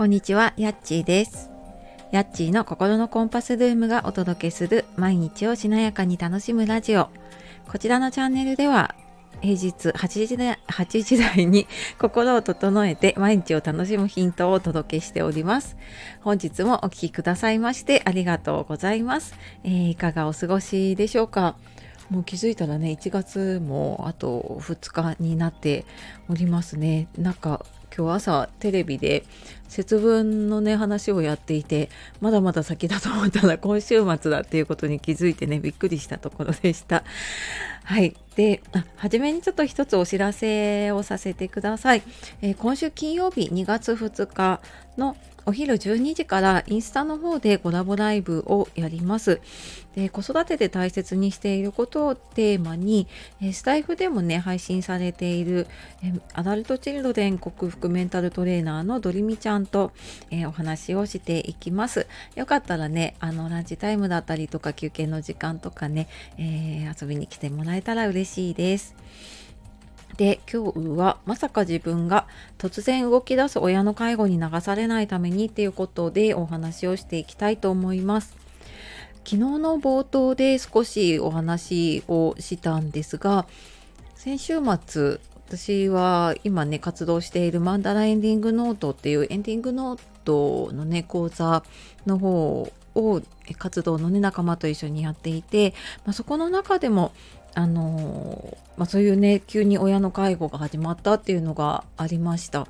[0.00, 1.50] こんにちは、やっちーです。
[2.10, 7.10] やっちーの心のコンパスルームがお届けする毎日をしなやかに楽しむラジオ。
[7.68, 8.94] こちらのチャンネルでは
[9.42, 11.66] 平日8時台 ,8 時台に
[12.00, 15.76] 心を整えて毎日を楽しむヒントをお届けしております。
[16.22, 19.34] 本日もお聴きくださいましてありがとうございます。
[19.64, 21.56] えーいかがお過ごしでしょうか？
[22.10, 25.84] もう気づいたらね1月もあと2日になって
[26.28, 27.08] おりますね。
[27.16, 27.64] なんか
[27.96, 29.24] 今日朝テレビで
[29.68, 37.04] 節分のね話をやっていてまだまだ先だと思ったら今週末だっていうことに気づいてねびっくりしたところでした。
[37.84, 38.16] はい。
[38.36, 38.62] で
[38.96, 42.02] 初めにちょっと一つお知らせをさせてください、
[42.40, 44.60] えー今週金曜日2月2日
[44.96, 49.40] のお昼12時からインスタの方でコラボライブをやります。
[49.96, 53.08] で子育てで大切にしていることをテーマに、
[53.52, 55.66] スタイフでもね配信されている、
[56.34, 59.92] アダルトチルドレン克服メンタルトレーナーのドリミちゃんと、
[60.30, 62.06] えお話をしていきます。
[62.36, 68.94] よかったらねあのランチタイムだったりとか休憩の時間とかね、えー遊びに来てもらえたら嬉しいです。
[70.16, 72.26] で今日はまさか自分が
[72.58, 78.36] 突然動き出す親の介護に流されないためにっていうことでお話をしていきたいと思います。
[79.24, 83.46] 昨日の冒頭で少しお話をしたんですが
[84.14, 91.64] 先週末私は今ね活動しているマンダラエンディングノートっていうエンディングノートのね講座
[92.06, 93.22] の方を
[93.58, 95.74] 活動のね仲間と一緒にやっていて、
[96.04, 97.12] まあ、そこの中でも
[97.54, 102.66] あのまあ、そういうね急に親の介護が始まったっていうのがありました。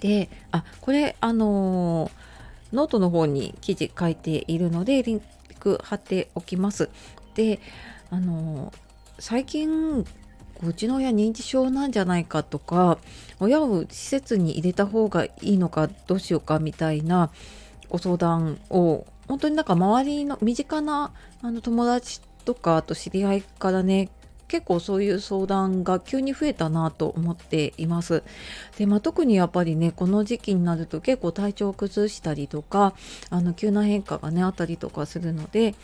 [0.00, 2.10] であこれあの
[2.72, 5.22] ノートの方に記事書いているのでリン
[5.58, 6.88] ク貼っておきます。
[7.34, 7.60] で
[8.10, 8.72] あの
[9.18, 10.04] 最近
[10.62, 12.98] うちの親認知症なんじゃないかとか
[13.40, 17.30] 親を施設に入れた方がいいのかどうしようかみたいな
[17.88, 21.12] ご相談を本当になんか周りの身近な
[21.42, 24.08] あの友達とかあと知り合いからね
[24.48, 28.22] 結構そういう相談が急に増えたなと思っています。
[28.78, 32.94] で、まあ、特にやっぱりねこの時期になると結構体調を崩したりとか
[33.28, 35.74] あの急な変化がねあったりとかするので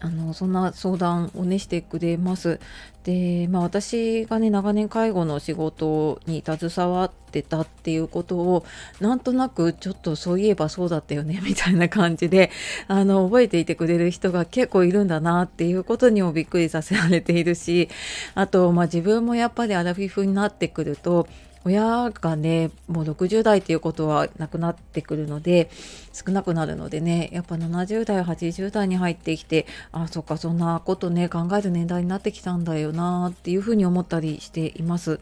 [0.00, 2.60] あのそんな相談をねしてくれます。
[3.04, 8.64] で、まあ、私がね長年介護の仕事に携わってたっていうことを
[9.00, 12.50] なんとなくちょっとそういえばそうだったよね みたいな感じで
[12.88, 17.88] あの覚えていてくれる人が結構いるんだなっていうことにもびっくりさせられているし
[18.34, 21.28] あと、まあ、自分もやっぱりアラフィフになってくると
[21.66, 25.68] 親がねもう60代っていうことはなくなってくるので
[26.12, 35.18] 少なくなるのでねやっぱ70代80代に入ってきてあそっかそんなことね考える年代になってきたんだよなっていうふうに思ったりしています。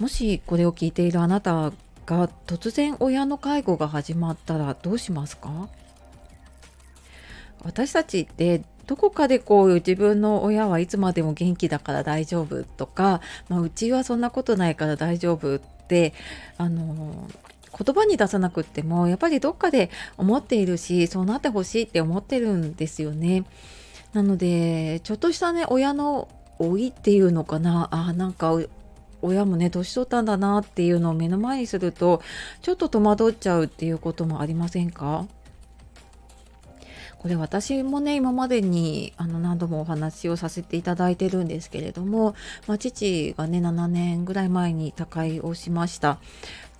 [0.00, 1.72] もしこれを聞いているあなた
[2.04, 5.70] が突然親の介護が始まったらどうしますか？
[7.64, 16.14] 私たちってどこかでこう自分の親はいつまでも元気だから大丈夫とか、まあ、うちはそんなことないから大丈夫って
[16.56, 17.28] あの
[17.78, 23.44] 言葉に出さなくってもやっぱりどっかで思っているしそうなってほしいって思ってるんですよね。
[24.14, 26.28] なのでちょっとしたね親の
[26.58, 28.58] 老いっていうのかなあなんか
[29.20, 32.22] 親もね年取ったんだなっていうのを目の前にすると
[32.62, 35.26] ちょっと戸惑っちゃうっていうこともありませんか？
[37.18, 42.34] これ私もね今までにあの何度もお話をさせていただいてるんですけれども、
[42.66, 46.18] まあ、父がね7年ぐらい前に他界をしました。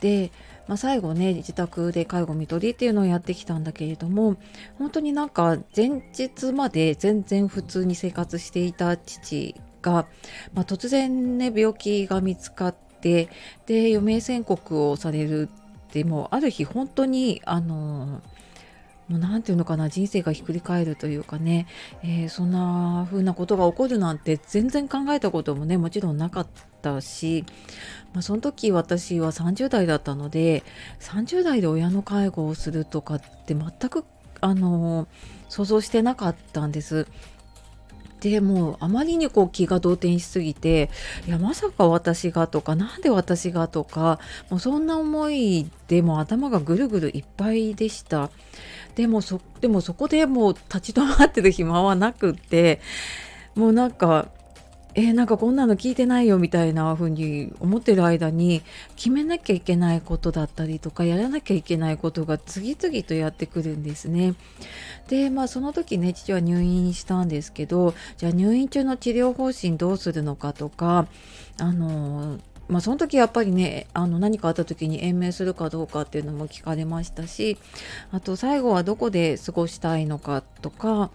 [0.01, 0.31] で、
[0.69, 4.37] まあ、最後ね自宅で介護看取りっていうのをやってきたんだけれども
[4.79, 10.07] 本当になんか前日まで全然普通に生活していた父が、
[10.55, 13.29] まあ、突然ね病気が見つかって
[13.67, 15.49] で余命宣告をされる
[15.89, 18.21] ってもある日本当にあの
[19.09, 21.67] もうなんていうのかな人生がひっくり返るというかね、
[22.03, 26.47] えーそんな風なことが起こるなんて全然考えたこともねもちろんなかっ
[26.83, 27.45] たし、
[28.13, 30.63] まあ、その時私は30代だったので
[31.01, 34.05] 30代で親の介護をするとかって全く
[34.41, 35.09] あの
[35.49, 37.07] 想像してなかったんです。
[38.21, 40.91] でもうあまりにこう気が動転しすぎて
[41.27, 44.19] いやまさか私がとかなんで私がとか
[44.51, 48.31] もうそんな思いでも頭がぐるぐるいっぱいでした
[48.95, 52.81] でもそでもそこでもう立ち止まってる暇はなくって
[53.55, 54.29] もうなんか
[54.95, 58.63] えーなんかこんなの聞いてないよみたいな風に思ってる間に
[58.97, 64.35] 決めなきゃいけないことだったりとかやらなきゃいけないことが次々とやってくるんですね。
[65.09, 71.07] でまあその時ね父は入院したんですけどじゃあ入院中の治療方針どうするのかとか
[71.61, 72.39] あの
[72.69, 77.59] まあ、その時やっぱりねあの何かあった時に延命するかどうかっていうのも聞かれましたし
[78.13, 81.11] あと最後はどこで過ごしたいのかとか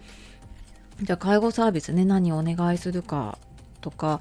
[1.00, 3.38] じゃあ介護サービスね何をお願いするか
[3.80, 4.20] とか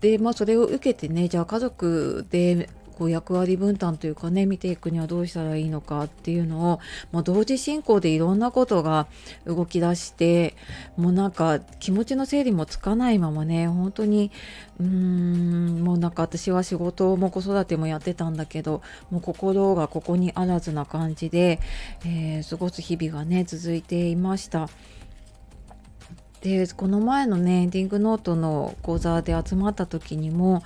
[0.00, 6.80] で、まあ、それを受けてねじゃあ家族でこう役割分担というかね見ていくにはどうしたらいいのかっていうのを
[7.12, 9.06] もう同時進行でいろんなことが
[9.46, 10.54] 動き出して
[10.98, 14.30] もうなんか気持ちの整理もつかないままね本当に
[14.78, 21.58] うーんもうなんか私は仕事も子育てもやってたんだけどもう心がここにあらずな感じで、
[22.04, 24.68] えー、過ごす日々がね続いていました。
[26.40, 30.62] でこの前のねエンディングノートの講座で集まった時にも、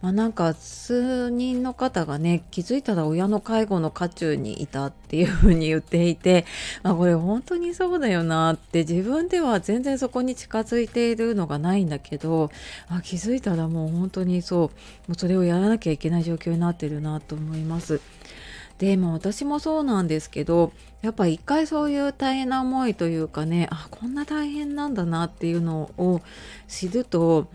[0.00, 6.46] まあ、なんか数人の方がね気づいたら親の介護の渦中にいたっていうふうに言っていて、
[6.84, 12.52] まあ、これ本当にそうだよなって自分では全然そこに近づいているのがないんだけど
[12.88, 14.70] あ気づいたらもう本当にそうも
[15.10, 18.00] うそれをやらなきゃいけない状況になってるなと思います。
[18.78, 26.20] でも私もそうなんですけどやっぱ一回そういう大変な思いというかねあこんな大変なんだなっていうのを
[26.68, 27.48] 知ると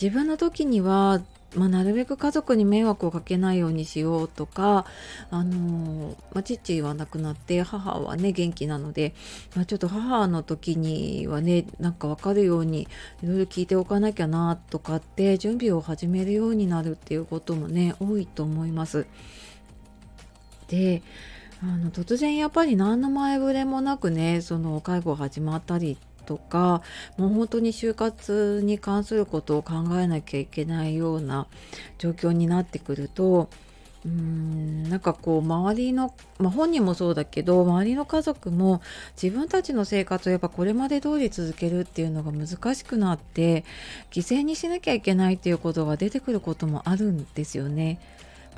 [0.00, 1.20] 自分の時には
[1.56, 4.86] まあ、なるべく家族に迷惑をかけないようにしようとか、
[5.30, 9.14] あのまあ、父は亡くなって母はね元気なので、
[9.54, 12.88] まあ、ちょっと母の時にはねなんか分かるように
[13.22, 19.06] いろいろ聞いておかなきゃなとかって準備を始めるようになるっていうこともね多いと思います。
[20.68, 21.02] で
[21.62, 25.96] あの突然やっぱり何の前触れもなくねその介護始まったり
[26.26, 26.82] とか
[27.16, 31.46] もう本当に就活に関することを考えなきゃいけないような
[31.98, 33.48] 状況になってくると
[34.04, 38.82] うーんなんかこう周りの、まあ、本人もそうだけど周りの家族も
[39.20, 43.64] 自分たちの生活をやっぱこれまで通り続けるっていうのが難しくなって
[44.10, 47.98] 犠牲にしなきゃいけないっていうことが出てくることもあるんですよね。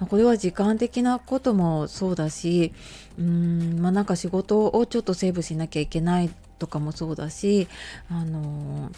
[0.01, 2.73] まこれは時間的なこともそうだし
[3.19, 7.69] うーんまあなんか仕事をちょっとセーブしなきゃいけないとかもそうだし
[8.11, 8.91] あの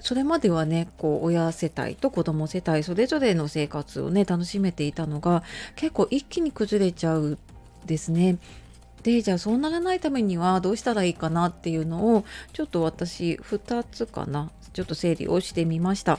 [0.00, 5.42] それまではねこう親世帯と子供世帯それぞれの生活をね楽しめていたのが
[5.76, 7.38] 結構一気に崩れちゃう
[7.86, 8.38] ですね。
[9.02, 16.18] でじゃあそうならないためにはどうしたらいいかなっていうのをちょっと私2つかなちょっと整理をしてみました。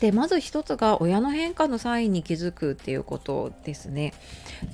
[0.00, 4.14] でまず一つが親の変化のサインに気づくっていうことですね。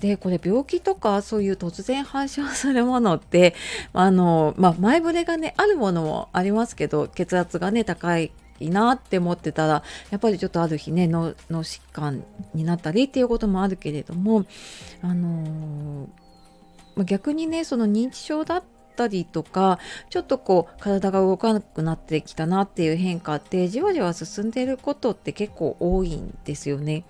[0.00, 3.54] でこれ病気とかそういう突然発症するものって
[3.92, 12.24] あの、まあ、前触れがねあるものもありますけど血圧がね高いいなって思ってたらやっぱりちょっとある日ね脳疾患
[12.54, 14.44] になったりっていうこともあるけれども
[15.02, 18.62] あのー、逆にねその認知症だっ
[18.94, 27.04] ったりとかちょっとこう体が動かなくなってきたなっていう変化ってじわじわ進んでいることって結構多いんですよね。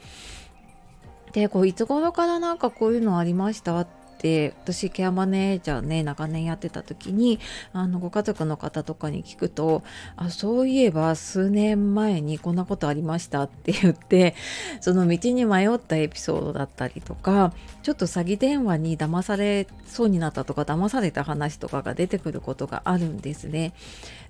[1.33, 3.87] でこういつ頃からなんかこういうのありましたっ
[4.19, 7.41] で私ケアマネージャーね長年やってた時に
[7.73, 9.83] あのご家族の方とかに聞くと
[10.17, 14.35] あそういえば数年前にこんなことありましたって言って
[14.81, 17.53] その道に迷ったエピソードだったりとか
[17.83, 23.73] ちょっと詐欺電話に騙されそうになったとか騙された話とかが出てくることがあるんですね。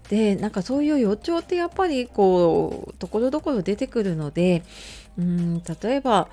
[0.08, 4.62] でなんかそういう予兆ってやっぱりこうところどころ出てくるので
[5.18, 6.28] うん例えば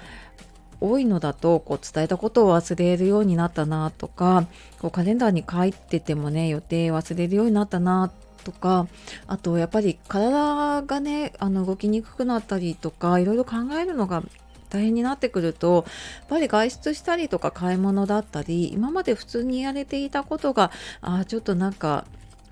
[0.82, 4.48] 多いのだとこう伝えたことを忘れるようになったなとか
[4.80, 8.12] こうカレンダーに書いててもね予定忘れるようになったな
[8.44, 8.88] とか
[9.28, 14.24] あとやっぱり体がねあの動きにくくなったりとかいろいろ考えるのが
[14.70, 20.72] 大変になってくるとやっぱり外出したりとか買い物だったり今まで普通にやれていたことが
[21.02, 22.06] あちょっとなんか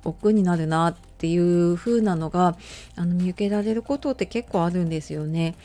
[0.03, 2.57] 億劫になるなっていう風なのが
[2.95, 5.55] あの見受けられることって結構あるんですよね。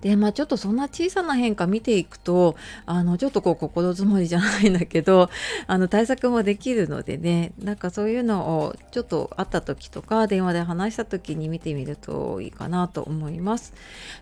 [0.00, 5.28] でまあちょっとそんな小さな変化見ていくとあのちょっとこう心づもりじゃないんだけど
[5.66, 13.74] あの対策もできるのでねなんかそういうのをちょっと会った時とか電話で話した時に見てみるといいかなと思います。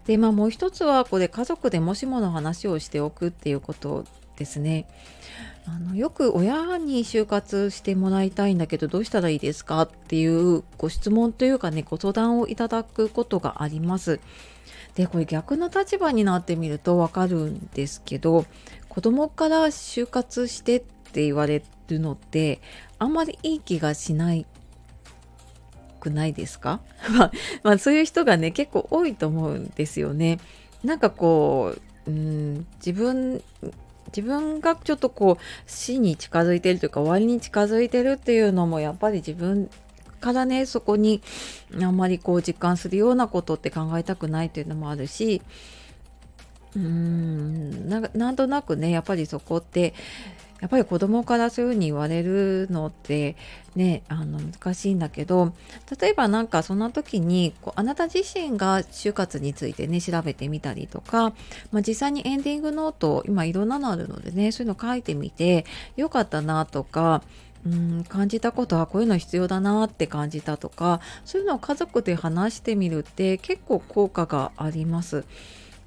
[0.06, 4.04] でまあもう一つはこれ家族でもしもの話をしておくっていうこと
[4.36, 4.86] ですね。
[5.66, 14.18] あのよく親に就活してもらいたいんだけどどうしたらいいですかっていうご質問というかねご相談をいただくことがあります。
[14.98, 18.46] でこれ逆の立場になってみるとわかるんですけど
[18.88, 22.60] 子供から就活してって言われるのって
[22.98, 24.44] あんまりいい気がしない
[26.00, 26.80] くないですか？
[27.62, 30.40] まあ、そういう人がね結構多いと思うんですよね。
[30.82, 31.76] なんかこ
[32.06, 33.40] う、うん、自分
[34.08, 39.70] 自分がちょっとこう死に近づいてるというか終わりに近づいてるっていうのもやっぱり自分
[40.20, 41.22] からねそこに
[41.80, 45.42] あんまりこう実感するようなことって考えたくないっていうのもあるし
[46.76, 49.94] うーんなんとなくねやっぱりそこって
[50.60, 53.36] やっぱり子供からそういうふうに言われるのって
[53.76, 55.52] ねあの難しいんだけど
[56.00, 61.30] 例えばなんかそんな時にこうあなた自身が就活についてね調べてみたりとか、
[61.70, 65.64] まあ、実際にエンディングノート今いろんなのあるのでねそういうの書いてみて
[65.96, 67.22] よかったなとか
[67.66, 75.24] うん感じたことはこういうの必要だなって感じたとかそういうのを家族で話してみるって結構効果があります。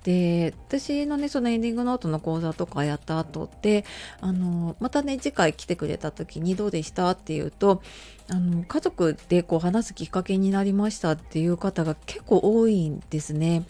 [0.03, 3.85] で私のねそのエンディングノートの講座とかやった後って
[4.19, 7.83] あのまたね次回来てくれた時にどうでしたっていうと
[8.29, 13.63] あの家族でこう話すきっかけになりましたっていう方が結構多いんですね。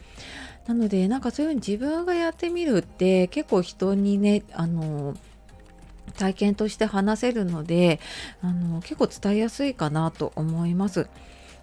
[0.68, 5.18] なのでなんかそういうふうに自分がやってみるって結構人にねあの
[6.22, 8.00] 体験として話せるので
[8.44, 11.08] あの結構伝えやすいかなと思います。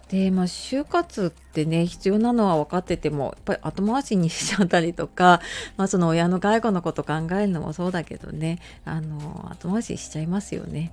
[0.09, 5.39] でまあ就活ってね必要なのは分かっててもやっぱり後回しにしちゃったりとか、
[5.77, 10.91] まあ、その親の介護のこと考えるのもそうだけどねあの後回ししちゃいますよね。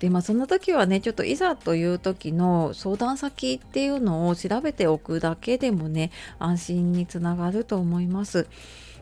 [0.00, 8.46] でまあその時はねちょっといざという時の相談先っていうのを調べておくだけでもね安心につながると思います。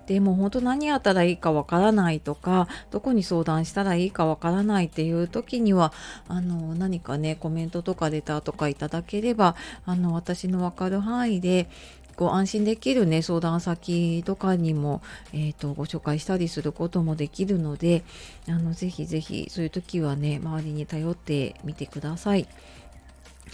[0.08, 5.92] でも本当何やったらいいかわからないとかどこに相談したらいいかわからないっていう時には
[6.28, 11.68] あの何かねコメントとかレターとかいただければあの私の分かる範囲で
[12.16, 15.02] こう安心できるね相談先とかにも、
[15.34, 18.02] えーと、ご紹介したりすることもできるので
[18.48, 22.48] あのぜひぜひそういう時はね周りに頼ってみてください。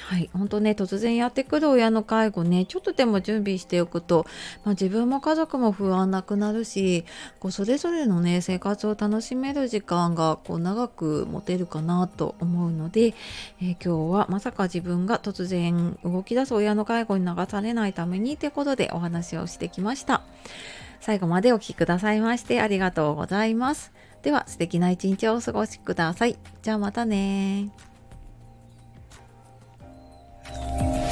[0.00, 4.26] はい、本当ね突然やってくる親の介護ねちょっとでも準備しておくと、
[4.64, 7.04] まあ、自分も家族も不安なくなるし
[7.40, 13.14] こうそれぞれのね生活を楽しめる時間がこう長く持てるかなと思うので、
[13.60, 20.22] えー、今日はまさか自分が突然動き出す親の介護に流されないためにということでお話をしてきました。
[21.00, 23.92] 最後までお聴きくださいましてありがとうございます。
[24.22, 26.38] では素敵な一日をお過ごしください。
[26.62, 27.68] じゃあまたね
[30.66, 31.03] Thank you.